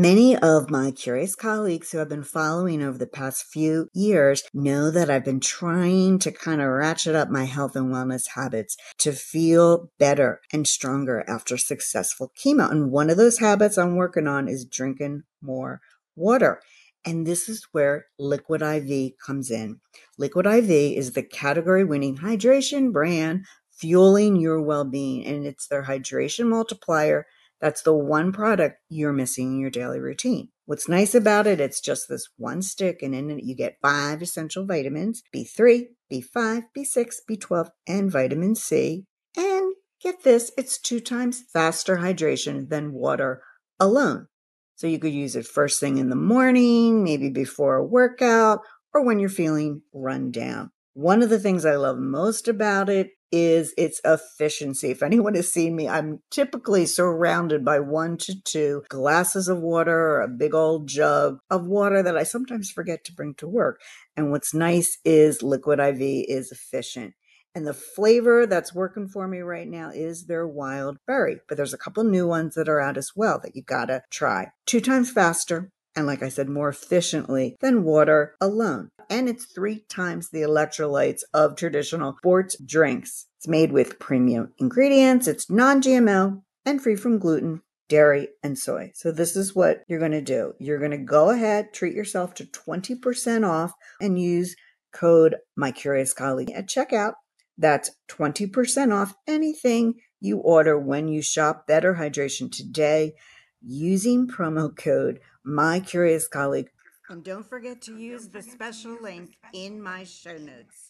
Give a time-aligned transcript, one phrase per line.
[0.00, 4.90] Many of my curious colleagues who have been following over the past few years know
[4.90, 9.12] that I've been trying to kind of ratchet up my health and wellness habits to
[9.12, 12.70] feel better and stronger after successful chemo.
[12.70, 15.82] And one of those habits I'm working on is drinking more
[16.16, 16.62] water.
[17.04, 19.80] And this is where Liquid IV comes in.
[20.16, 25.84] Liquid IV is the category winning hydration brand fueling your well being, and it's their
[25.84, 27.26] hydration multiplier
[27.60, 30.48] that's the one product you're missing in your daily routine.
[30.66, 34.22] What's nice about it, it's just this one stick, and in it you get five
[34.22, 39.04] essential vitamins B3, B5, B6, B12, and vitamin C.
[39.36, 43.42] And get this, it's two times faster hydration than water
[43.78, 44.28] alone.
[44.76, 48.60] So you could use it first thing in the morning, maybe before a workout,
[48.94, 50.70] or when you're feeling run down.
[50.94, 54.90] One of the things I love most about it is its efficiency.
[54.90, 59.94] If anyone has seen me, I'm typically surrounded by one to two glasses of water
[59.94, 63.80] or a big old jug of water that I sometimes forget to bring to work.
[64.16, 67.14] And what's nice is Liquid IV is efficient.
[67.54, 71.38] And the flavor that's working for me right now is their wild berry.
[71.48, 74.52] But there's a couple new ones that are out as well that you gotta try.
[74.66, 79.84] Two times faster, and like I said, more efficiently than water alone and it's three
[79.88, 83.26] times the electrolytes of traditional sports drinks.
[83.40, 88.92] It's made with premium ingredients, it's non GMO, and free from gluten, dairy, and soy.
[88.94, 90.52] So, this is what you're going to do.
[90.58, 94.56] You're going to go ahead, treat yourself to 20% off, and use
[94.92, 97.14] code My Curious Colleague at checkout.
[97.56, 103.14] That's 20% off anything you order when you shop Better Hydration today
[103.62, 106.68] using promo code My Curious Colleague
[107.10, 110.89] and don't forget to use the special link in my show notes.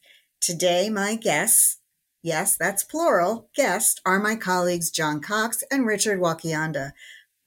[0.41, 1.77] Today, my guests,
[2.23, 6.93] yes, that's plural, guests, are my colleagues Jon Cox and Richard Wakeanda,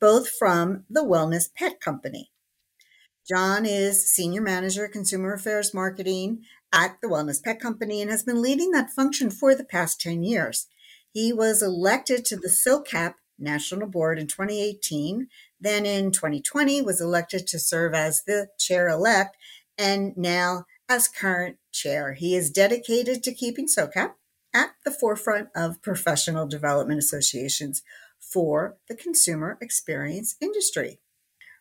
[0.01, 2.31] both from the Wellness Pet Company.
[3.29, 8.41] Jon is Senior Manager, Consumer Affairs Marketing at the Wellness Pet Company and has been
[8.41, 10.69] leading that function for the past 10 years.
[11.13, 15.27] He was elected to the SOCAP National Board in 2018
[15.61, 19.37] then in 2020 was elected to serve as the chair elect
[19.77, 22.15] and now as current chair.
[22.15, 24.13] He is dedicated to keeping SOCAP
[24.55, 27.83] at the forefront of professional development associations
[28.21, 31.01] for the consumer experience industry.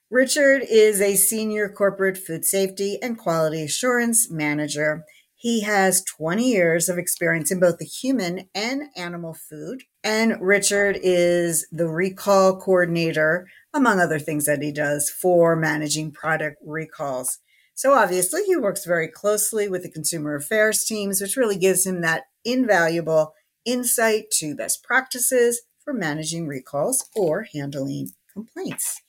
[0.09, 5.05] Richard is a senior corporate food safety and quality assurance manager.
[5.35, 9.83] He has 20 years of experience in both the human and animal food.
[10.03, 16.57] And Richard is the recall coordinator among other things that he does for managing product
[16.63, 17.39] recalls.
[17.75, 22.01] So obviously, he works very closely with the consumer affairs teams, which really gives him
[22.01, 23.33] that invaluable
[23.65, 29.01] insight to best practices for managing recalls or handling complaints.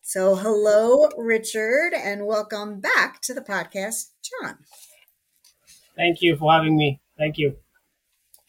[0.00, 4.58] So, hello, Richard, and welcome back to the podcast, Jon.
[5.96, 7.00] Thank you for having me.
[7.18, 7.56] Thank you.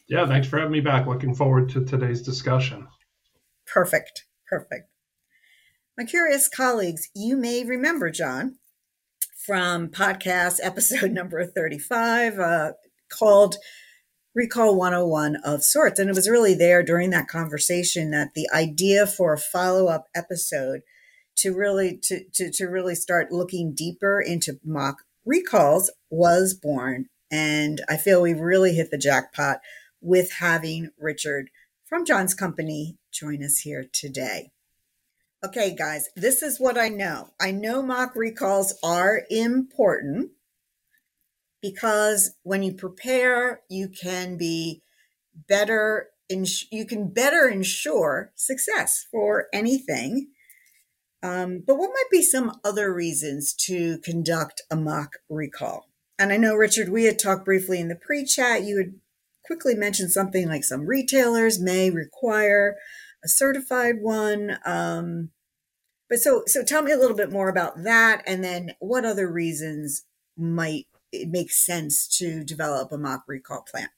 [0.08, 1.08] Yeah, thanks for having me back.
[1.08, 2.88] Looking forward to today's discussion.
[3.66, 4.26] Perfect.
[4.48, 4.90] Perfect.
[5.98, 8.58] My curious colleagues, you may remember Jon
[9.46, 12.72] from podcast episode number 35 uh,
[13.10, 13.58] called
[14.34, 16.00] Recall 101 of sorts.
[16.00, 20.06] And it was really there during that conversation that the idea for a follow up
[20.16, 20.82] episode
[21.38, 27.08] to really to, to, to really start looking deeper into mock recalls was born.
[27.32, 29.60] And I feel we've really hit the jackpot
[30.02, 31.50] with having Richard
[31.86, 34.52] from Jon's company join us here today.
[35.46, 37.30] Okay, guys, this is what I know.
[37.40, 40.32] I know mock recalls are important
[41.62, 44.82] because when you prepare, you can be
[45.48, 50.30] better, ins- you can better ensure success for anything.
[51.22, 55.92] Um, but what might be some other reasons to conduct a mock recall?
[56.18, 58.64] And I know, Richard, we had talked briefly in the pre chat.
[58.64, 58.96] You had
[59.46, 62.78] quickly mentioned something like some retailers may require
[63.24, 64.58] a certified one.
[64.66, 65.30] Um,
[66.10, 69.32] but so so tell me a little bit more about that, and then what other
[69.32, 70.06] reasons
[70.38, 73.90] might it make sense to develop a mock recall plan?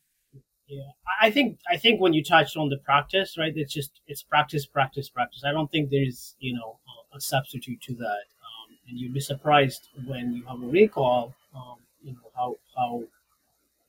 [0.67, 3.53] Yeah, I think I think when you touched on the practice, right?
[3.55, 5.43] It's just it's practice, practice, practice.
[5.45, 6.77] I don't think there's you know
[7.15, 11.33] a substitute to that, um, and you'd be surprised when you have a recall.
[11.55, 13.03] Um, you know how how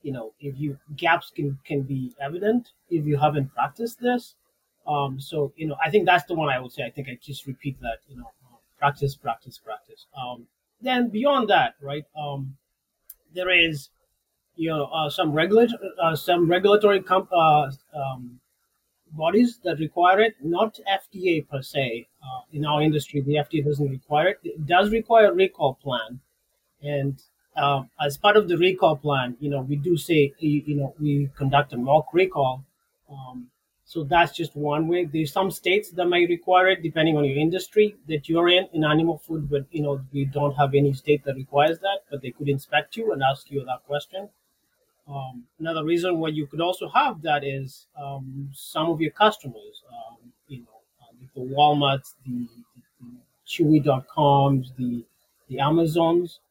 [0.03, 4.35] you know if you gaps can can be evident if you haven't practiced this.
[4.89, 6.83] Um, so you know I think that's the one I would say.
[6.83, 7.99] I think I just repeat that.
[8.09, 8.31] You know,
[8.79, 10.07] practice, practice, practice.
[10.17, 10.47] Um,
[10.81, 12.05] then beyond that, right?
[12.17, 12.57] Um,
[13.33, 13.89] there is
[14.55, 18.39] you know uh, some regulatory uh, some regulatory uh, um,
[19.11, 23.89] bodies that require it not fda per se uh, in our industry the fda doesn't
[23.89, 26.19] require it it does require a recall plan
[26.83, 27.23] and
[27.55, 30.93] uh, as part of the recall plan you know we do say you, you know
[30.99, 32.63] we conduct a mock recall
[33.09, 33.47] um,
[33.89, 35.05] so that's just one way.
[35.05, 38.83] There's some states that might require it depending on your industry that you're in in
[38.83, 42.29] animal food, but you know we don't have any state that requires that, but they
[42.29, 44.29] could inspect you and ask you that question.
[45.07, 49.83] Um, another reason why you could also have that is um, some of your customers,
[49.91, 52.47] um, you know, uh, the Walmarts, the,
[53.01, 53.11] the
[53.47, 55.03] Chewy.coms, the
[55.49, 56.41] the Amazons,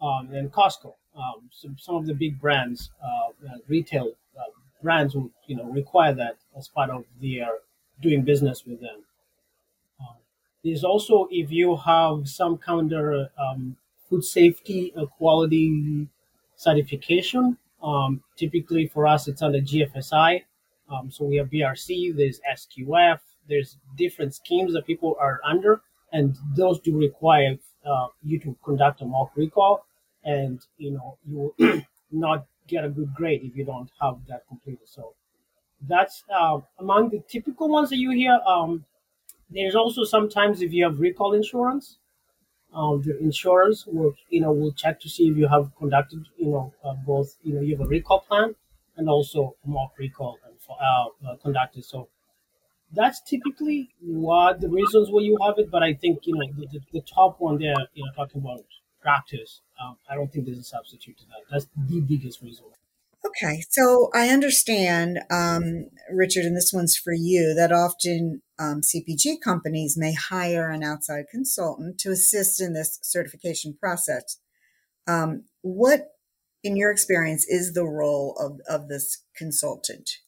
[0.00, 0.94] um, and Costco.
[1.14, 4.50] Um, some some of the big brands, uh, uh, retail uh,
[4.86, 7.48] brands, will you know require that as part of their
[8.00, 8.98] doing business with them.
[10.00, 10.16] Um,
[10.64, 13.76] there's also if you have some kind of um,
[14.08, 16.08] food safety quality
[16.56, 20.42] certification um, typically for us, it's under GFSI.
[20.90, 23.18] Um, so we have BRC, there's SQF,
[23.48, 25.80] there's different schemes that people are under,
[26.12, 29.84] and those do require uh, you to conduct a mock recall,
[30.24, 34.46] and you know you will not get a good grade if you don't have that
[34.48, 34.88] completed.
[34.88, 35.14] So
[35.88, 38.40] that's uh, among the typical ones that you hear.
[38.46, 38.84] Um,
[39.50, 41.98] there's also sometimes if you have recall insurance,
[42.74, 46.50] um, the insurers will you know will check to see if you have conducted you
[46.50, 48.54] know uh, both you know you have a recall plan
[48.96, 51.84] and also a mock recall and for, uh, uh, conducted.
[51.84, 52.08] So
[52.92, 55.70] that's typically what the reasons why you have it.
[55.70, 58.64] But I think you know the, the, the top one there, you know, talking about
[59.06, 59.60] practice.
[59.80, 61.42] Um, I don't think there's a substitute to that.
[61.48, 62.64] That's the biggest reason.
[63.24, 69.40] Okay, so I understand, um, Richard, and this one's for you, that often um, CPG
[69.42, 74.40] companies may hire an outside consultant to assist in this certification process.
[75.06, 76.08] Um, what,
[76.64, 80.18] in your experience, is the role of, of this consultant?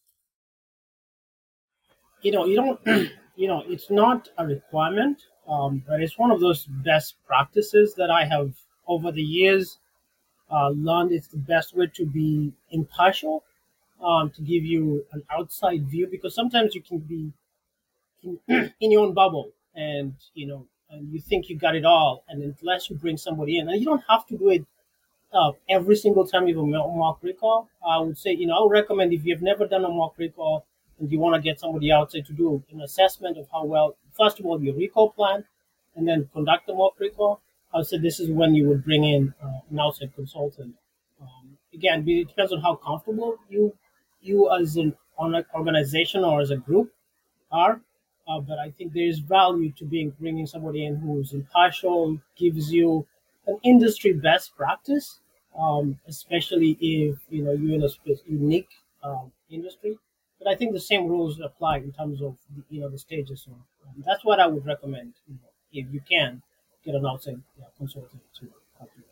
[2.22, 2.80] You know, you don't,
[3.36, 8.10] you know, it's not a requirement, um, but it's one of those best practices that
[8.10, 8.52] I have
[8.88, 9.78] over the years
[10.50, 13.44] uh, learned it's the best way to be impartial,
[14.02, 17.32] um, to give you an outside view, because sometimes you can be
[18.22, 18.38] in,
[18.80, 22.24] in your own bubble and, you know, and you think you got it all.
[22.28, 24.64] And unless you bring somebody in, and you don't have to do it
[25.32, 28.62] uh, every single time you have a mock recall, I would say, you know, I
[28.62, 30.66] would recommend if you've never done a mock recall
[30.98, 34.40] and you want to get somebody outside to do an assessment of how well, first
[34.40, 35.44] of all, your recall plan,
[35.96, 37.40] and then conduct the mock recall,
[37.72, 40.74] I would say this is when you would bring in uh, an outside consultant.
[41.20, 43.74] Um, again, it depends on how comfortable you
[44.20, 44.94] you as an
[45.54, 46.92] organization or as a group
[47.50, 47.80] are.
[48.26, 52.72] Uh, but I think there is value to being bringing somebody in who's impartial, gives
[52.72, 53.06] you
[53.46, 55.20] an industry best practice,
[55.58, 57.90] um, especially if you know you're in a
[58.26, 58.68] unique
[59.02, 59.98] um, industry.
[60.38, 62.36] But I think the same rules apply in terms of
[62.68, 63.42] you know the stages.
[63.46, 66.42] So um, that's what I would recommend you know, if you can
[66.88, 67.40] get an outside
[67.76, 69.02] consultant to help you.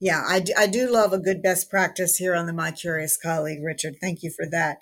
[0.00, 3.16] Yeah, I do, I do love a good best practice here on the My Curious
[3.16, 3.96] Colleague, Richard.
[4.00, 4.78] Thank you for that.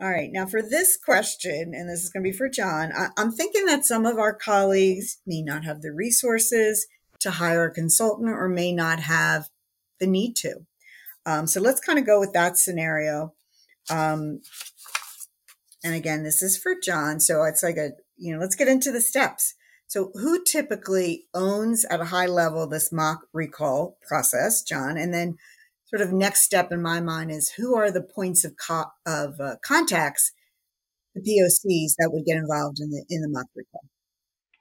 [0.00, 3.08] All right, now for this question, and this is going to be for Jon, I,
[3.16, 6.86] I'm thinking that some of our colleagues may not have the resources
[7.20, 9.46] to hire a consultant or may not have
[9.98, 10.66] the need to.
[11.24, 13.32] Um, so let's kind of go with that scenario.
[13.90, 14.42] Um,
[15.82, 17.18] and again, this is for Jon.
[17.18, 19.54] So it's like a, you know, let's get into the steps.
[19.88, 24.96] So, who typically owns at a high level this mock recall process, Jon?
[24.96, 25.36] And then,
[25.86, 29.40] sort of next step in my mind is who are the points of co- of
[29.40, 30.32] uh, contacts,
[31.14, 33.84] the POCs that would get involved in the in the mock recall?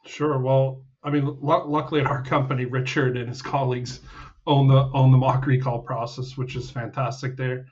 [0.06, 0.40] Sure.
[0.40, 4.02] Well, I mean, l- luckily at our company, Richard and his colleagues
[4.46, 7.36] own the own the mock recall process, which is fantastic.
[7.36, 7.66] There,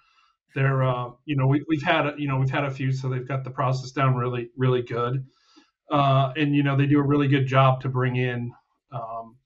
[0.56, 3.28] they're uh, you know we, we've had you know we've had a few, so they've
[3.28, 5.24] got the process down really really good
[5.94, 8.52] uh, and you know they do a really good job to bring in
[8.92, 9.38] um,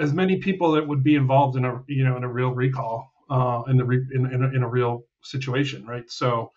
[0.00, 3.12] as many people that would be involved in a you know in a real recall
[3.30, 6.10] uh, in the re- in, in, a, in a real situation, right?
[6.10, 6.50] So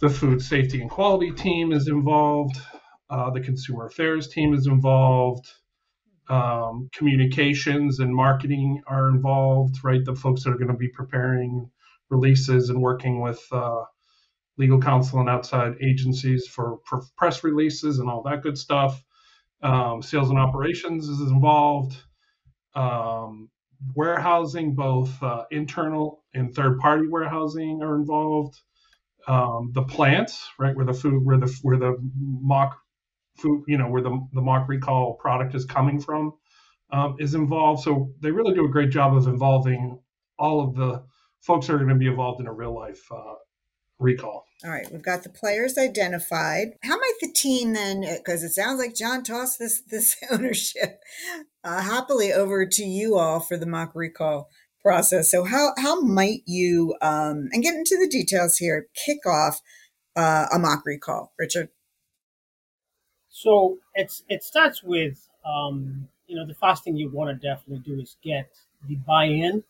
[0.00, 2.60] the food safety and quality team is involved,
[3.08, 5.50] uh, the consumer affairs team is involved,
[6.28, 10.04] um, communications and marketing are involved, right?
[10.04, 11.70] The folks that are going to be preparing
[12.10, 13.84] releases and working with uh,
[14.58, 16.78] legal counsel and outside agencies for,
[17.16, 19.02] press releases and all that good stuff.
[19.62, 21.96] Um, sales and operations is involved.
[22.74, 23.50] Um,
[23.94, 28.60] warehousing, both uh, internal and third party warehousing are involved.
[29.26, 32.78] Um, the plants, right, where the food, where the where the mock
[33.36, 36.32] food, you know, where the the mock recall product is coming from,
[36.92, 37.82] um, is involved.
[37.82, 40.00] So they really do a great job of involving
[40.38, 41.02] all of the
[41.40, 43.34] folks that are going to be involved in a real life uh,
[43.98, 44.46] recall.
[44.64, 46.74] All right, we've got the players identified.
[46.82, 48.00] How might the team then?
[48.00, 51.00] Because it sounds like Jon tossed this this ownership
[51.62, 54.48] uh, happily over to you all for the mock recall
[54.82, 55.30] process.
[55.30, 58.88] So how how might you um, and get into the details here?
[59.06, 59.60] Kick off
[60.16, 61.68] uh, a mock recall, Richard.
[63.28, 67.82] So it's it starts with um, you know the first thing you want to definitely
[67.84, 68.50] do is get
[68.88, 69.62] the buy-in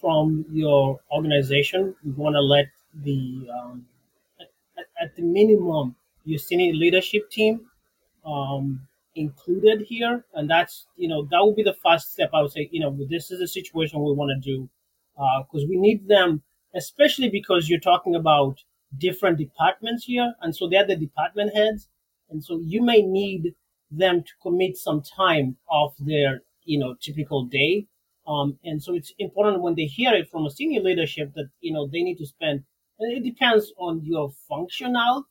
[0.00, 1.94] from your organization.
[2.04, 2.66] You want to let
[3.02, 3.86] the um,
[4.40, 7.66] at, at, the minimum your senior leadership team
[8.24, 12.30] um, included here, and that's you know that would be the first step.
[12.32, 14.68] I would say you know this is a situation we want to do
[15.16, 16.42] because uh, we need them,
[16.74, 18.58] especially because you're talking about
[18.98, 21.88] different departments here, and so they're the department heads,
[22.30, 23.54] and so you may need
[23.90, 27.86] them to commit some time off their you know typical day.
[28.26, 31.72] Um, and so it's important when they hear it from a senior leadership that you
[31.72, 32.64] know they need to spend
[33.00, 35.26] it depends on your functional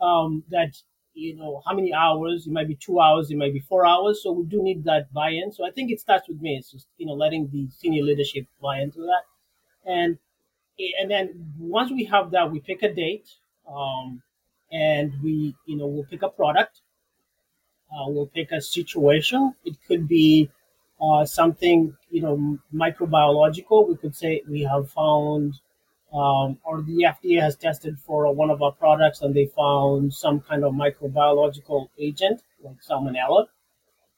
[0.00, 0.76] um, that
[1.14, 4.22] you know how many hours it might be two hours it might be four hours
[4.22, 5.52] so we do need that buy-in.
[5.52, 8.46] So i think it starts with me it's just you know letting the senior leadership
[8.62, 9.24] buy into that.
[9.86, 10.18] And
[11.00, 13.28] and then once we have that we pick a date
[13.68, 14.22] um,
[14.72, 16.80] and we you know we'll pick a product
[17.92, 19.54] uh, we'll pick a situation.
[19.64, 20.50] It could be
[21.00, 23.88] uh, something you know microbiological.
[23.88, 25.54] We could say we have found
[26.12, 30.40] um, or the FDA has tested for one of our products and they found some
[30.40, 33.46] kind of microbiological agent like salmonella.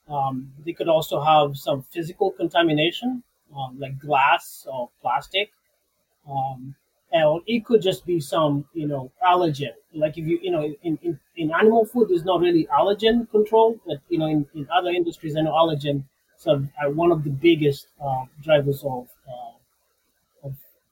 [0.07, 3.23] Um, they could also have some physical contamination,
[3.55, 5.51] um, like glass or plastic.
[6.29, 6.75] Um,
[7.11, 9.73] and it could just be some, you know, allergen.
[9.93, 13.79] Like if you, you know, in, in, in animal food, there's not really allergen control,
[13.85, 16.05] but, you know, in, in other industries, I know allergen
[16.47, 19.51] a, one of the biggest uh, drivers of uh,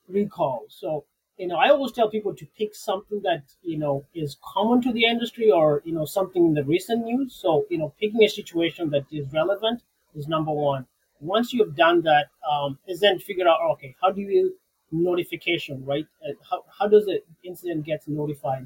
[0.10, 0.66] recall.
[0.70, 1.06] So,
[1.38, 4.92] you know, I always tell people to pick something that, you know, is common to
[4.92, 7.34] the industry or, you know, something in the recent news.
[7.34, 9.82] So, you know, picking a situation that is relevant
[10.16, 10.86] is number one.
[11.22, 14.56] Once you have done that, um, is then figure out, okay, how do you
[14.92, 16.06] notification, right?
[16.50, 18.66] How, how does the incident get notified?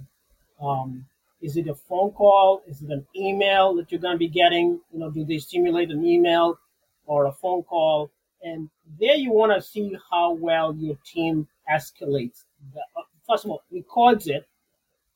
[0.62, 1.06] Um,
[1.42, 2.64] is it a phone call?
[2.68, 4.80] Is it an email that you're going to be getting?
[4.92, 6.58] You know, do they simulate an email
[7.06, 8.12] or a phone call?
[8.44, 8.70] And
[9.00, 12.44] there you want to see how well your team escalates.
[12.74, 14.46] The, uh, first of all, records it.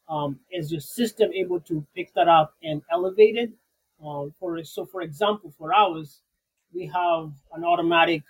[0.09, 3.51] Um, is your system able to pick that up and elevate it?
[4.03, 6.21] Um, for so, for example, for ours,
[6.73, 8.23] we have an automatic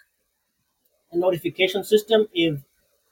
[1.14, 2.28] notification system.
[2.34, 2.60] If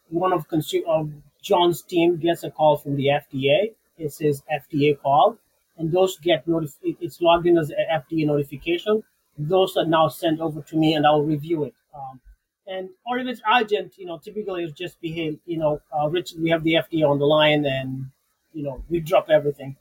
[0.10, 1.12] one of, consu- of
[1.44, 5.38] Jon's team gets a call from the FDA, it says FDA call,
[5.78, 6.96] and those get notified.
[7.00, 9.04] It's logged in as an FDA notification
[9.38, 11.74] those are now sent over to me and I'll review it.
[11.94, 12.20] Um,
[12.68, 16.34] and or if it's urgent, you know, typically it's just behave, you know, uh, Rich,
[16.40, 18.10] we have the FDA on the line and,
[18.54, 19.76] you know, we drop everything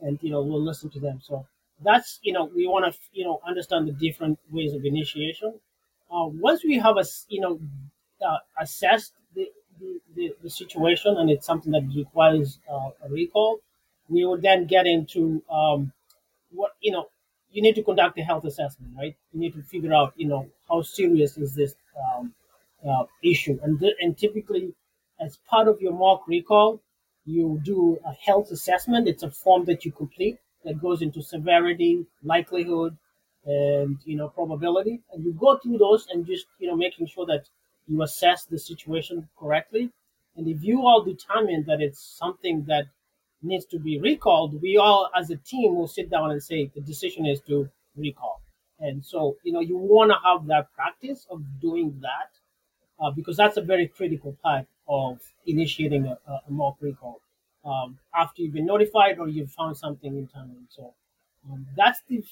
[0.00, 1.20] and, you know, we'll listen to them.
[1.22, 1.46] So
[1.82, 5.54] that's, you know, we want to, you know, understand the different ways of initiation.
[6.10, 7.58] Uh, once we have, a, you know,
[8.26, 13.60] uh, assessed the, the, the, the, situation and it's something that requires uh, a recall,
[14.08, 15.92] we will then get into um,
[16.50, 17.06] what, you know,
[17.56, 19.16] you need to conduct a health assessment, right?
[19.32, 22.34] You need to figure out, you know, how serious is this um,
[22.88, 24.74] uh, issue, and th- and typically,
[25.20, 26.80] as part of your mock recall,
[27.24, 29.08] you do a health assessment.
[29.08, 32.96] It's a form that you complete that goes into severity, likelihood,
[33.44, 37.26] and you know probability, and you go through those and just you know making sure
[37.26, 37.44] that
[37.88, 39.90] you assess the situation correctly.
[40.36, 42.86] And if you all determine that it's something that
[43.42, 46.80] needs to be recalled, we all as a team will sit down and say the
[46.80, 48.40] decision is to recall.
[48.78, 52.30] And so, you know, you want to have that practice of doing that
[53.00, 57.20] uh, because that's a very critical part of initiating a, a mock recall
[57.64, 60.66] um, after you've been notified or you've found something internally.
[60.68, 60.94] So
[61.50, 62.22] um, that's the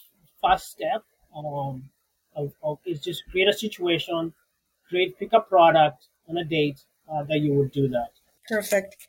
[0.43, 1.03] first step
[1.37, 1.89] um,
[2.37, 4.33] of, of is just create a situation,
[4.89, 6.81] create pick a product and a date
[7.11, 8.11] uh, that you would do that.
[8.49, 9.09] Perfect.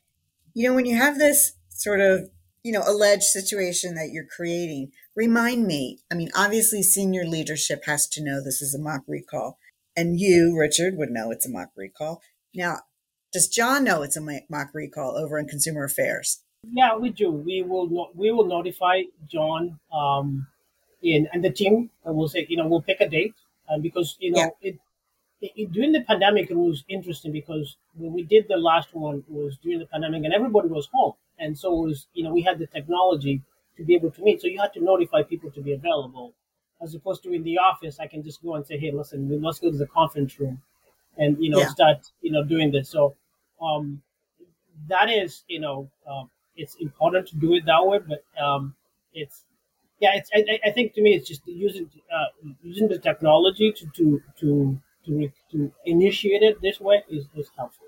[0.54, 2.30] You know, when you have this sort of
[2.64, 8.08] you know alleged situation that you're creating remind me i mean obviously senior leadership has
[8.08, 9.58] to know this is a mock recall
[9.96, 12.22] and you richard would know it's a mock recall
[12.54, 12.78] now
[13.34, 16.28] Does Jon know it's a mock recall over in Consumer Affairs?
[16.80, 17.28] Yeah, we do.
[17.30, 18.96] We will we will notify
[19.34, 20.48] Jon um,
[21.04, 23.36] in and the team, and we'll say you know we'll pick a date,
[23.68, 24.70] and because you know Yeah.
[24.70, 24.76] it,
[25.46, 29.18] it, it- during the pandemic it was interesting because when we did the last one
[29.28, 32.34] it was during the pandemic and everybody was home, and so it was you know
[32.34, 33.42] we had the technology
[33.78, 36.34] to be able to meet, so you had to notify people to be available,
[36.82, 39.60] as opposed to in the office I can just go and say hey listen let's
[39.60, 40.62] go to the conference room,
[41.18, 41.68] and you know Yeah.
[41.70, 43.16] start you know doing this so.
[43.62, 44.02] Um,
[44.88, 48.76] that is, you know, um, it's important to do it that way, but um,
[49.14, 49.44] it's
[50.00, 52.26] yeah, it's I, I- I think to me it's just using uh,
[52.64, 57.88] using the technology to to to to, to initiate it this way is, is helpful.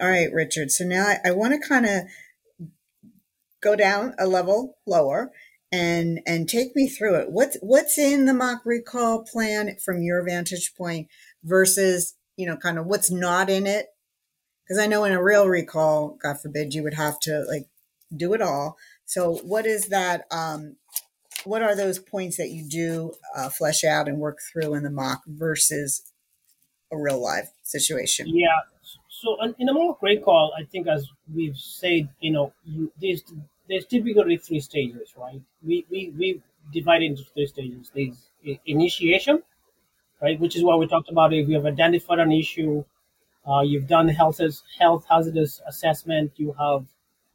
[0.00, 0.70] All right, Richard.
[0.70, 2.02] So now I, I want to kind of
[3.64, 5.32] go down a level lower
[5.72, 7.32] and and take me through it.
[7.32, 11.08] What's what's in the mock recall plan from your vantage point
[11.42, 13.86] versus you know kind of what's not in it?
[14.64, 17.66] Because I know in a real recall, God forbid, you would have to like
[18.14, 18.76] do it all.
[19.04, 20.26] So what is that?
[20.30, 20.76] Um,
[21.44, 24.90] what are those points that you do uh, flesh out and work through in the
[24.90, 26.02] mock versus
[26.92, 28.28] a real live situation?
[28.28, 28.60] Yeah.
[29.10, 33.22] So in a mock recall, I think as we've said, you know, you, there's
[33.68, 35.40] there's typically three stages, right?
[35.62, 36.42] We we we
[36.72, 37.90] divide into three stages.
[37.94, 38.30] There's
[38.66, 39.42] initiation,
[40.22, 41.32] right, which is what we talked about.
[41.34, 42.84] If you have identified an issue,
[43.48, 44.40] uh, you've done health
[44.78, 46.86] health hazardous assessment, you have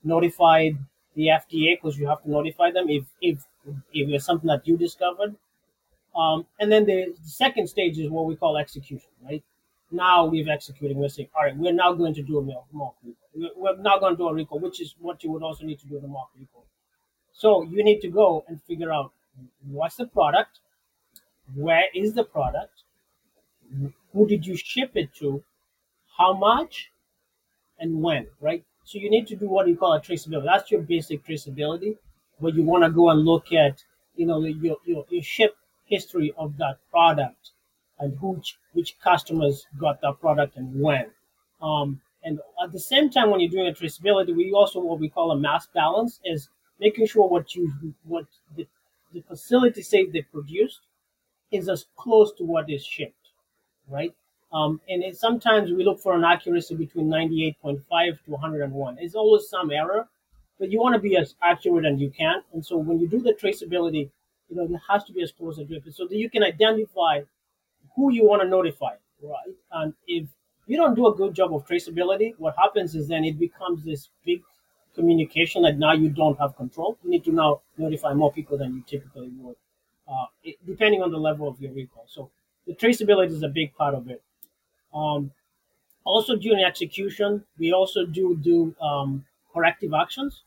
[0.04, 0.78] notified
[1.16, 3.46] the FDA because you have to notify them if if
[3.94, 5.36] if it's something that you discovered.
[6.16, 9.44] Um, and then the second stage is what we call execution, right?
[9.92, 10.98] Now we've executed.
[10.98, 13.52] We're saying, all right, we're now going to do a mock recall.
[13.56, 15.88] We're now going to do a recall, which is what you would also need to
[15.88, 16.66] do in a mock recall.
[17.34, 19.12] So you need to go and figure out
[19.68, 20.60] what's the product,
[21.56, 22.84] where is the product,
[24.14, 25.44] who did you ship it to,
[26.18, 26.92] how much,
[27.80, 28.64] and when, right?
[28.84, 30.46] So you need to do what you call a traceability.
[30.46, 31.98] That's your basic traceability,
[32.40, 33.84] where you want to go and look at,
[34.16, 35.56] you know, your, your, your ship
[35.86, 37.52] history of that product
[38.00, 41.08] and which which customers got that product and when.
[41.62, 45.10] Um, and at the same time, when you're doing a traceability, we also what we
[45.10, 47.72] call a mass balance is making sure what you
[48.04, 48.68] what the,
[49.14, 50.82] the facility says they produced
[51.52, 53.30] is as close to what is shipped,
[53.88, 54.14] right?
[54.52, 57.84] Um, and it, sometimes we look for an accuracy between 98.5
[58.26, 58.98] to 101.
[59.00, 60.08] It's always some error,
[60.60, 62.42] but you want to be as accurate as you can.
[62.54, 64.10] And so when you do the traceability,
[64.50, 66.44] you know, it has to be as close as you can so that you can
[66.44, 67.22] identify
[68.00, 69.54] who you want to notify, right?
[69.72, 70.28] And if
[70.68, 74.10] you don't do a good job of traceability, what happens is then it becomes this
[74.26, 74.42] big
[74.96, 76.98] communication that now you don't have control.
[77.04, 79.56] You need to now notify more people than you typically would,
[80.08, 82.06] uh, it, depending on the level of your recall.
[82.08, 82.30] So
[82.68, 84.22] the traceability is a big part of it.
[84.94, 85.32] Um,
[86.06, 90.44] also during execution, we also do do um, corrective actions.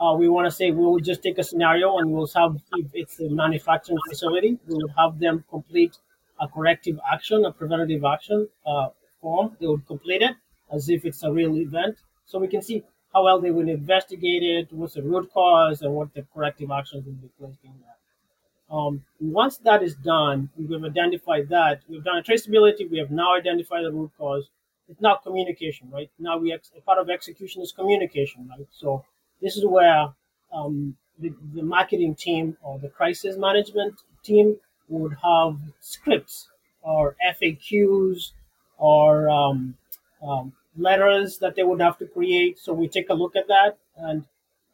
[0.00, 2.86] Uh, we want to say we will just take a scenario and we'll have if
[2.94, 5.98] it's a manufacturing facility, we will have them complete
[6.40, 8.88] a corrective action, a preventative action uh,
[9.20, 9.56] form.
[9.60, 10.36] They would complete it
[10.72, 14.42] as if it's a real event, so we can see how well they will investigate
[14.42, 18.74] it, what's the root cause, and what the corrective actions will be placed in that.
[18.74, 22.88] Um, once that is done, we've identified that we've done a traceability.
[22.88, 24.48] We have now identified the root cause.
[24.88, 26.10] It's now communication, right?
[26.18, 28.66] Now we ex- part of execution is communication, right?
[28.70, 29.04] So
[29.42, 30.08] this is where
[30.52, 34.56] um, the, the marketing team or the crisis management team
[34.90, 36.48] would have scripts
[36.82, 38.32] or FAQs
[38.78, 39.76] or um,
[40.22, 42.58] um, letters that they would have to create.
[42.58, 44.24] So we take a look at that, and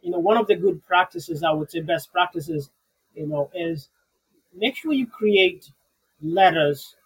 [0.02, 2.70] you know, one of the good practices, I would say, best practices,
[3.14, 3.88] you know, is
[4.54, 5.70] make sure you create
[6.22, 6.96] letters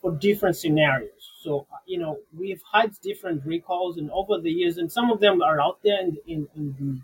[0.00, 1.32] for different scenarios.
[1.42, 5.42] So, you know, we've had different recalls, and over the years, and some of them
[5.42, 7.00] are out there in, in, in the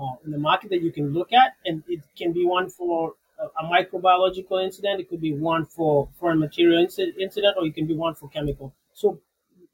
[0.00, 3.14] uh, in the market that you can look at, and it can be one for
[3.40, 7.74] a, a microbiological incident, it could be one for foreign material inci- incident, or it
[7.74, 8.74] can be one for chemical.
[8.92, 9.20] So,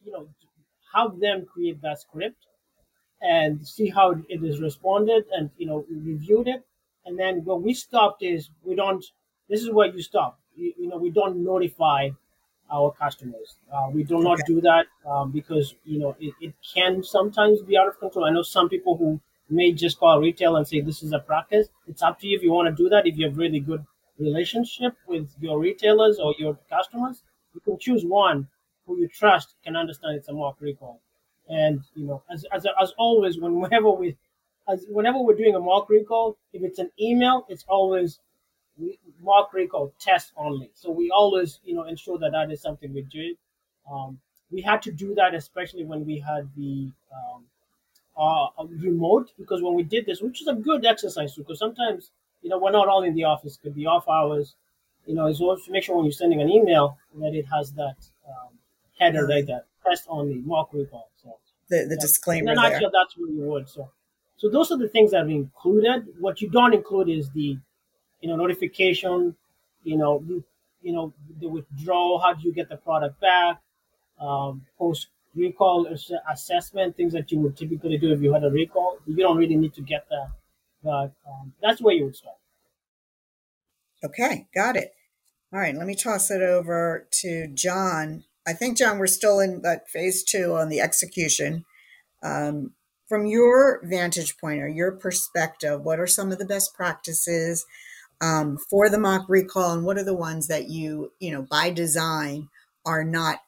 [0.04, 0.28] you know,
[0.94, 2.46] have them create that script
[3.22, 6.64] and see how it is responded, and you know, reviewed it,
[7.06, 9.04] and then what we stopped is we don't.
[9.48, 10.38] This is where you stop.
[10.54, 12.10] You, you know, we don't notify
[12.70, 13.56] our customers.
[13.72, 17.76] Uh, we do not do that um, because you know it, it can sometimes be
[17.76, 18.24] out of control.
[18.24, 21.68] I know some people who may just call retail and say this is a practice.
[21.86, 23.06] It's up to you if you want to do that.
[23.06, 23.84] If you have really good
[24.18, 27.22] relationship with your retailers or your customers,
[27.54, 28.48] you can choose one
[28.86, 31.00] who you trust can understand it's a mock recall.
[31.48, 34.16] And you know, as as, as always, whenever we
[34.68, 38.18] as whenever we're doing a mock recall, if it's an email, it's always
[39.22, 40.70] mock recall test only.
[40.74, 43.34] So we always, you know, ensure that that is something we do.
[43.90, 44.18] Um,
[44.50, 47.44] we had to do that, especially when we had the um,
[48.16, 52.10] uh, remote, because when we did this, which is a good exercise, because sometimes
[52.42, 54.54] you know we're not all in the office, could be off hours.
[55.06, 57.72] You know, it's always to make sure when you're sending an email that it has
[57.72, 57.96] that
[58.28, 58.58] um,
[58.98, 61.10] header right that press on the mock recall.
[61.22, 62.72] So the, the disclaimer and there.
[62.72, 63.68] Actually, that's what you would.
[63.68, 63.90] So,
[64.36, 66.06] so those are the things that are included.
[66.18, 67.58] What you don't include is the,
[68.20, 69.36] you know, notification.
[69.84, 70.44] You know, you,
[70.82, 72.18] you know, the withdrawal.
[72.18, 73.60] How do you get the product back?
[74.20, 75.86] Um, post recall
[76.30, 78.98] assessment, things that you would typically do if you had a recall.
[79.06, 80.30] You don't really need to get that,
[80.82, 82.36] but um, that's where you would start.
[84.04, 84.92] Okay, got it.
[85.52, 88.24] All right, let me toss it over to Jon.
[88.46, 91.64] I think, Jon, we're still in that phase two on the execution.
[92.22, 92.72] Um,
[93.08, 97.64] from your vantage point or your perspective, what are some of the best practices
[98.20, 101.70] um, for the mock recall, and what are the ones that you, you know, by
[101.70, 102.48] design,
[102.84, 103.40] are not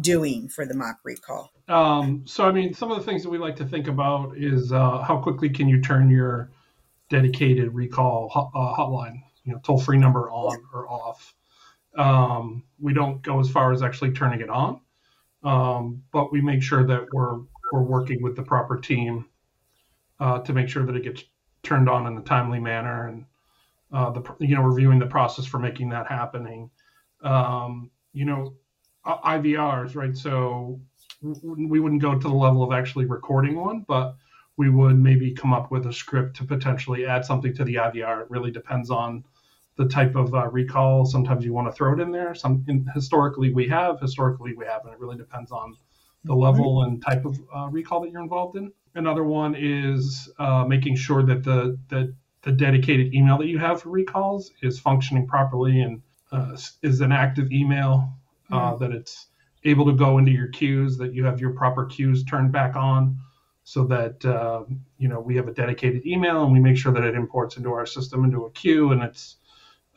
[0.00, 1.52] doing for the mock recall?
[1.68, 4.72] Um, so, I mean, some of the things that we like to think about is
[4.72, 6.50] uh, how quickly can you turn your
[7.08, 11.34] dedicated recall hot, uh, hotline, you know, toll free number on or off.
[11.96, 14.80] Um, we don't go as far as actually turning it on,
[15.42, 17.40] um, but we make sure that we're
[17.72, 19.26] we're working with the proper team
[20.20, 21.24] uh, to make sure that it gets
[21.62, 23.24] turned on in a timely manner and
[23.92, 26.70] uh, the you know reviewing the process for making that happening.
[27.22, 28.54] Um, you know,
[29.08, 30.16] IVRs, right?
[30.16, 30.80] So
[31.22, 34.16] we wouldn't go to the level of actually recording one, but
[34.56, 38.22] we would maybe come up with a script to potentially add something to the IVR.
[38.22, 39.24] It really depends on
[39.76, 41.04] the type of uh, recall.
[41.04, 42.34] Sometimes you want to throw it in there.
[42.34, 44.92] Some in, historically we have, historically we haven't.
[44.92, 45.76] It really depends on
[46.24, 48.72] the level and type of uh, recall that you're involved in.
[48.94, 53.82] Another one is uh, making sure that the, the the dedicated email that you have
[53.82, 58.12] for recalls is functioning properly and uh, is an active email.
[58.50, 58.82] Mm-hmm.
[58.82, 59.26] That it's
[59.64, 60.96] able to go into your queues.
[60.98, 63.18] That you have your proper queues turned back on
[63.68, 64.64] so that uh,
[64.96, 67.70] you know we have a dedicated email and we make sure that it imports into
[67.70, 69.36] our system into a queue and it's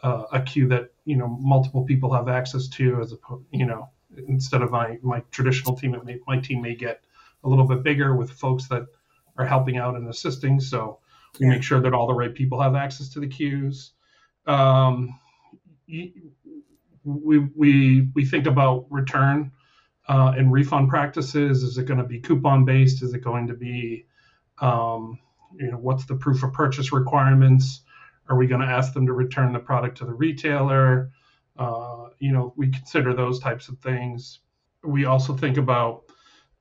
[0.03, 3.17] uh, a queue that you know multiple people have access to as a
[3.51, 3.89] you know
[4.27, 7.05] instead of my my traditional team may, my team may get
[7.45, 8.85] a little bit bigger with folks that
[9.37, 10.99] are helping out and assisting so
[11.39, 13.93] we make sure that all the right people have access to the queues
[14.47, 15.17] um,
[17.03, 19.51] we we we think about return
[20.07, 23.53] uh, and refund practices is it going to be coupon based is it going to
[23.53, 24.05] be
[24.59, 25.19] um,
[25.55, 27.81] you know what's the proof of purchase requirements
[28.31, 31.11] are we going to ask them to return the product to the retailer?
[31.57, 34.39] Uh, you know, we consider those types of things.
[34.83, 36.03] We also think about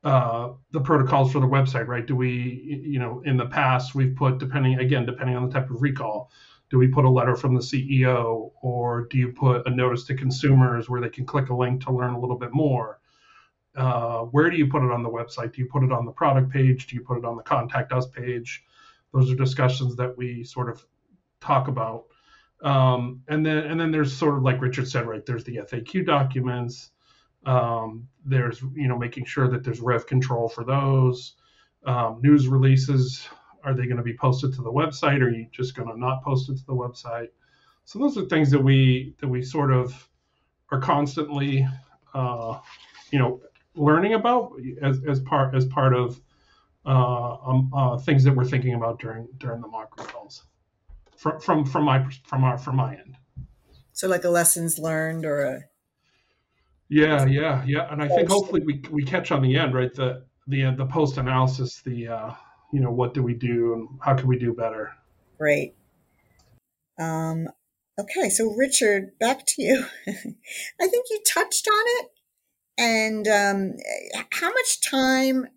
[0.03, 2.05] uh, the protocols for the website, right?
[2.05, 5.69] Do we, you know, in the past we've put depending again depending on the type
[5.69, 6.29] of recall,
[6.71, 10.15] do we put a letter from the CEO or do you put a notice to
[10.15, 13.01] consumers where they can click a link to learn a little bit more?
[13.75, 15.53] Uh, where do you put it on the website?
[15.53, 16.87] Do you put it on the product page?
[16.87, 18.63] Do you put it on the contact us page?
[19.13, 20.85] Those are discussions that we sort of
[21.41, 22.05] talk about.
[22.63, 25.25] Um, and then and then there's sort of like Richard said, right?
[25.25, 26.91] There's the FAQ documents.
[27.45, 31.35] Um, there's you know making sure that there's rev control for those.
[31.85, 33.27] Um, news releases
[33.63, 35.21] are they going to be posted to the website?
[35.21, 37.29] Or are you just going to not post it to the website?
[37.85, 40.07] So those are things that we that we sort of
[40.71, 41.67] are constantly
[42.13, 42.59] uh,
[43.11, 43.41] you know
[43.75, 46.19] learning about as, as part as part of
[46.85, 50.43] uh, um, uh, things that we're thinking about during during the mock recalls
[51.17, 53.17] from from from my from our from my end.
[53.93, 55.63] So like a lessons learned or a
[56.89, 60.23] yeah yeah yeah, and I think hopefully we we catch on the end right the
[60.47, 62.33] the the post analysis the uh,
[62.71, 64.93] you know what do we do and how can we do better.
[65.37, 65.75] Great.
[66.99, 67.47] Um,
[67.99, 69.85] okay, so Richard, back to you.
[70.07, 72.11] I think you touched on it.
[72.77, 73.73] And um,
[74.31, 75.47] how much time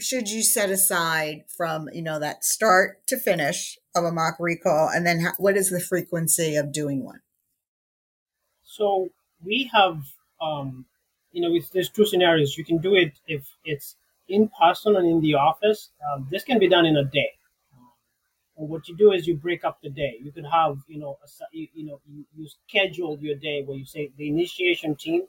[0.00, 4.88] should you set aside from you know that start to finish of a mock recall
[4.88, 7.20] and then what is the frequency of doing one
[8.64, 9.08] so
[9.44, 10.02] we have
[10.40, 10.84] um,
[11.32, 13.96] you know there's two scenarios you can do it if it's
[14.28, 17.30] in person and in the office um, this can be done in a day
[18.56, 21.18] and what you do is you break up the day you could have you know
[21.24, 25.22] a, you, you know you, you schedule your day where you say the initiation team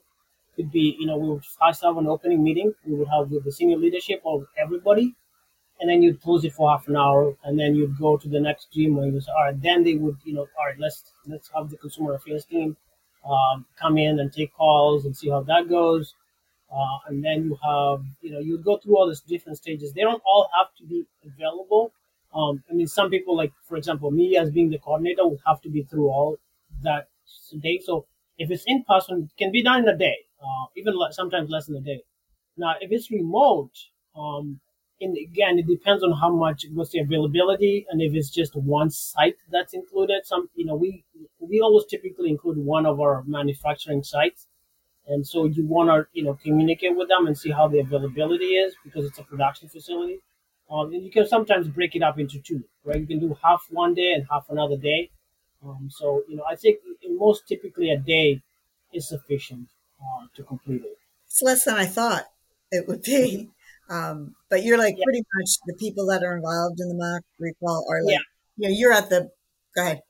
[0.56, 2.74] could be, you know, we would first have an opening meeting.
[2.84, 5.14] We would have with the senior leadership of everybody,
[5.80, 8.40] and then you'd close it for half an hour, and then you'd go to the
[8.40, 11.04] next gym where you say, all right, then they would, you know, all right, let's
[11.26, 12.76] let's have the consumer affairs team
[13.28, 16.14] um, come in and take calls and see how that goes.
[16.72, 19.92] Uh, and then you have, you know, you go through all these different stages.
[19.92, 21.92] They don't all have to be available.
[22.34, 25.60] Um, I mean, some people, like for example, me as being the coordinator, would have
[25.62, 26.38] to be through all
[26.82, 27.08] that
[27.60, 27.80] day.
[27.82, 28.06] So
[28.38, 31.66] if it's in person, it can be done in a day uh, even sometimes less
[31.66, 32.02] than a day.
[32.56, 33.72] Now, if it's remote,
[34.16, 34.60] um,
[35.00, 38.88] and again, it depends on how much what's the availability, and if it's just one
[38.90, 40.24] site that's included.
[40.24, 41.04] Some, you know, we
[41.38, 44.46] we always typically include one of our manufacturing sites,
[45.08, 48.56] and so you want to, you know, communicate with them and see how the availability
[48.56, 50.20] is because it's a production facility.
[50.70, 53.00] Um, and you can sometimes break it up into two, right?
[53.00, 55.10] You can do half one day and half another day.
[55.64, 58.42] Um, so, you know, I think most typically a day
[58.92, 59.68] is sufficient
[60.00, 60.98] uh, to complete it.
[61.26, 62.24] It's less than I thought
[62.70, 63.50] it would be.
[63.88, 65.04] Um, but you're like yeah.
[65.04, 68.18] pretty much the people that are involved in the mock recall are like, yeah.
[68.56, 69.30] you know, you're at the,
[69.76, 70.00] go ahead.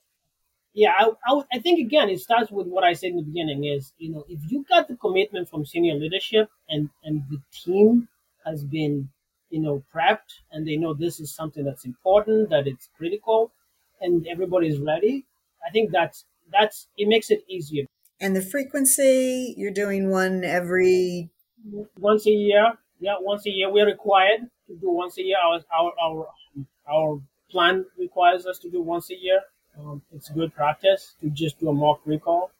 [0.76, 3.64] Yeah, I, I, I think again, it starts with what I said in the beginning
[3.64, 8.08] is, you know, if you got the commitment from senior leadership and, and the team
[8.44, 9.08] has been,
[9.50, 13.52] you know, prepped and they know this is something that's important, that it's critical
[14.02, 15.24] and everybody's ready,
[15.66, 17.86] I think that's, that's, it makes it easier.
[18.20, 21.30] And the frequency, you're doing one every
[21.98, 25.36] once a year yeah, once a year we're required to do once a year.
[25.42, 26.28] Our our our,
[26.90, 29.40] our plan requires us to do once a year.
[29.78, 32.50] Um, it's good practice to just do a mock recall.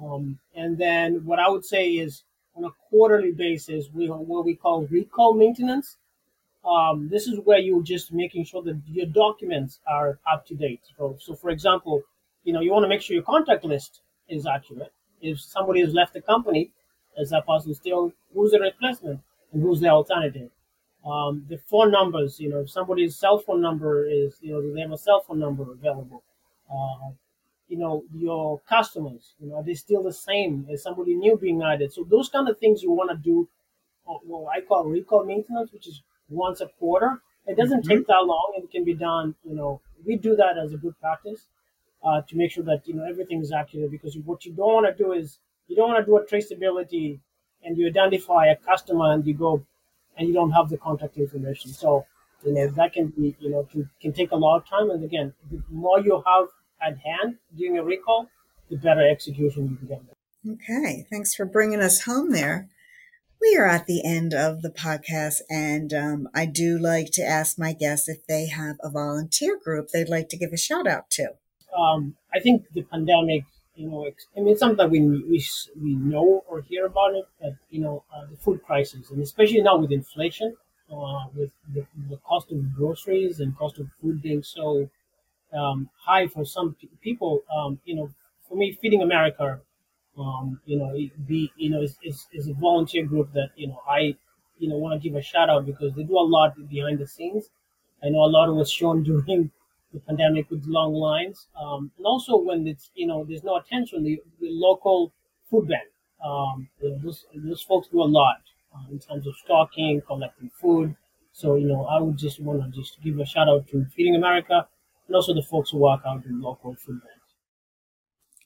[0.00, 2.22] Um, and then what I would say is
[2.54, 5.96] on a quarterly basis, we what we call recall maintenance.
[6.64, 10.82] Um, this is where you're just making sure that your documents are up to date.
[10.96, 12.02] So, so for example,
[12.44, 14.92] you know, you want to make sure your contact list is accurate.
[15.20, 16.70] If somebody has left the company,
[17.16, 19.20] is that person still who's the replacement?
[19.52, 20.50] and who's the alternative.
[21.04, 24.72] Um, the phone numbers, you know, if somebody's cell phone number is, you know, do
[24.72, 26.22] they have a cell phone number available.
[26.72, 27.10] Uh,
[27.68, 31.62] you know, your customers, you know, are they still the same as somebody new being
[31.62, 31.92] added?
[31.92, 33.48] So those kind of things you want to do,
[34.08, 37.22] uh, what I call recall maintenance, which is once a quarter.
[37.46, 37.98] It doesn't mm-hmm.
[37.98, 38.52] take that long.
[38.56, 41.46] It can be done, you know, we do that as a good practice
[42.04, 44.86] uh, to make sure that, you know, everything is accurate because what you don't want
[44.86, 47.20] to do is you don't want to do a traceability
[47.64, 49.64] and you identify a customer and you go
[50.16, 51.72] and you don't have the contact information.
[51.72, 52.04] So,
[52.44, 54.90] you know, that can be, you know, can, can take a lot of time.
[54.90, 56.48] And again, the more you have
[56.84, 58.28] at hand during a recall,
[58.70, 60.02] the better execution you can get.
[60.54, 61.06] Okay.
[61.10, 62.68] Thanks for bringing us home there.
[63.40, 67.58] We are at the end of the podcast, and um, I do like to ask
[67.58, 71.10] my guests if they have a volunteer group they'd like to give a shout out
[71.10, 71.34] to.
[71.76, 75.44] Um, I think the pandemic you know, I mean, it's something that we, we,
[75.80, 79.62] we know or hear about it, but, you know, uh, the food crisis, and especially
[79.62, 80.54] now with inflation,
[80.92, 84.88] uh, with the, the, cost of groceries and cost of food being so
[85.54, 88.10] um, high for some people, um, you know,
[88.48, 89.60] for me, Feeding America,
[90.18, 90.92] um, you know,
[91.26, 94.14] be, you know, is, is, is a volunteer group that, you know, I,
[94.58, 97.06] you know, want to give a shout out because they do a lot behind the
[97.06, 97.48] scenes.
[98.02, 99.50] I know a lot of was shown during
[99.92, 104.02] the pandemic with long lines, um, and also when it's you know there's no attention,
[104.04, 105.12] the, the local
[105.50, 105.88] food bank.
[106.24, 108.40] Um, you know, those those folks do a lot
[108.74, 110.96] uh, in terms of stocking, collecting food.
[111.32, 114.16] So you know, I would just want to just give a shout out to Feeding
[114.16, 114.66] America
[115.12, 117.34] and also the folks who work out in local food banks.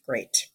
[0.04, 0.48] Great.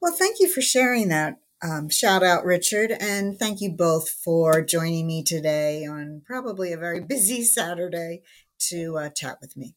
[0.00, 1.40] Well, thank you for sharing that.
[1.62, 6.78] Um, shout out, Richard, and thank you both for joining me today on probably a
[6.78, 8.22] very busy Saturday
[8.70, 9.74] to uh, chat with me.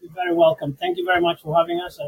[0.00, 0.76] You're very welcome.
[0.78, 1.98] Thank you very much for having us.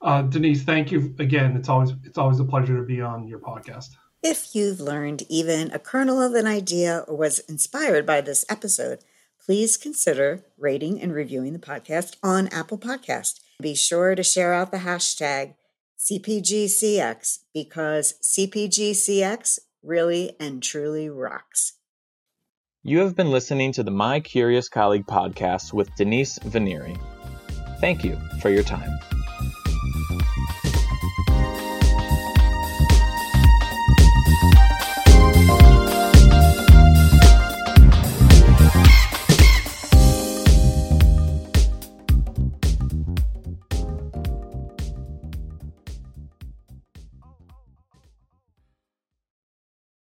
[0.00, 1.56] Uh, Denise, thank you again.
[1.56, 3.88] It's always it's always a pleasure to be on your podcast.
[4.22, 9.00] If you've learned even a kernel of an idea or was inspired by this episode,
[9.50, 13.40] please consider rating and reviewing the podcast on Apple Podcast.
[13.60, 15.54] Be sure to share out the hashtag
[15.98, 21.72] CPGCX because CPGCX really and truly rocks.
[22.84, 26.96] You have been listening to the My Curious Colleague podcast with Denise Venneri.
[27.80, 29.19] Thank you for your time.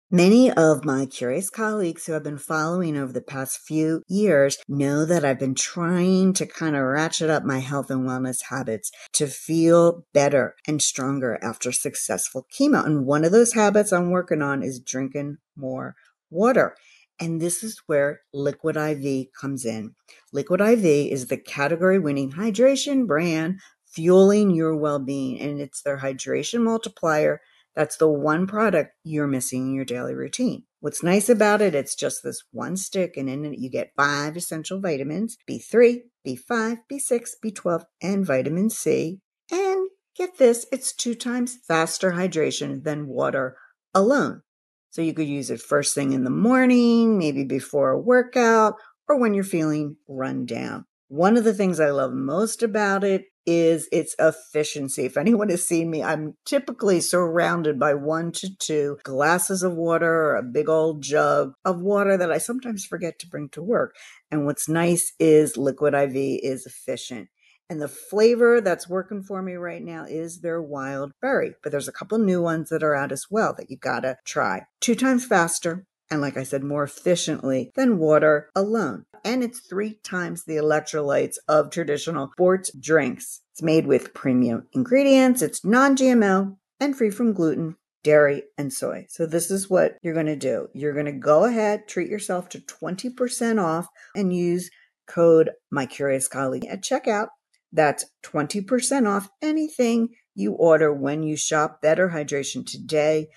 [0.09, 5.03] Many of my curious colleagues who have been following over the past few years know
[5.03, 9.27] that I've been trying to kind of ratchet up my health and wellness habits to
[9.27, 12.85] feel better and stronger after successful chemo.
[12.85, 15.97] And one of those habits I'm working on is drinking more
[16.29, 16.77] water.
[17.19, 19.93] And this is where Liquid IV comes in.
[20.31, 25.97] Liquid IV is the category winning hydration brand fueling your well being, and it's their
[25.97, 27.41] hydration multiplier
[27.77, 30.63] that's the one product you're missing in your daily routine.
[30.79, 34.35] What's nice about it, it's just this one stick, and in it you get five
[34.35, 39.19] essential vitamins B3, B5, B6, B12, and vitamin C.
[39.51, 43.55] And get this, it's two times faster hydration than water
[43.93, 44.41] alone.
[44.89, 48.73] So you could use it first thing in the morning, maybe before a workout,
[49.07, 50.85] or when you're feeling run down.
[51.09, 55.05] One of the things I love most about it is its efficiency.
[55.05, 60.13] If anyone has seen me, I'm typically surrounded by one to two glasses of water
[60.13, 63.95] or a big old jug of water that I sometimes forget to bring to work.
[64.29, 67.29] And what's nice is Liquid IV is efficient.
[67.69, 71.89] And the flavor that's working for me right now is their wild berry, but there's
[71.89, 74.65] a couple new ones that are out as well that you gotta try.
[74.79, 79.05] Two times faster, and like I said, more efficiently than water alone.
[79.25, 83.41] And it's three times the electrolytes of traditional sports drinks.
[83.51, 89.05] It's made with premium ingredients, it's non GMO and free from gluten, dairy, and soy.
[89.09, 90.69] So, this is what you're going to do.
[90.73, 94.69] You're going to go ahead, treat yourself to 20% off, and use
[95.07, 97.27] code My Curious Colleague at checkout.
[97.73, 103.27] That's 20% off anything you order when you shop Better Hydration today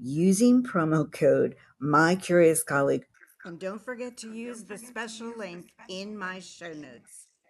[0.00, 3.06] using promo code My Curious Colleague.
[3.44, 7.27] And don't forget to use the special link in my show notes.